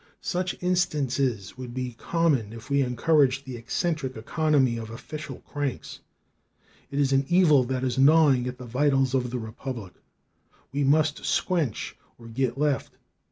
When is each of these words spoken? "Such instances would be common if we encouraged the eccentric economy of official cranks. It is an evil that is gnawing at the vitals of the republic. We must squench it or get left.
"Such 0.23 0.55
instances 0.63 1.59
would 1.59 1.75
be 1.75 1.93
common 1.93 2.53
if 2.53 2.71
we 2.71 2.81
encouraged 2.81 3.45
the 3.45 3.55
eccentric 3.55 4.17
economy 4.17 4.77
of 4.77 4.89
official 4.89 5.41
cranks. 5.41 5.99
It 6.89 6.99
is 6.99 7.13
an 7.13 7.23
evil 7.29 7.63
that 7.65 7.83
is 7.83 7.99
gnawing 7.99 8.47
at 8.47 8.57
the 8.57 8.65
vitals 8.65 9.13
of 9.13 9.29
the 9.29 9.37
republic. 9.37 9.93
We 10.71 10.83
must 10.83 11.23
squench 11.23 11.95
it 11.95 12.19
or 12.23 12.27
get 12.29 12.57
left. 12.57 12.97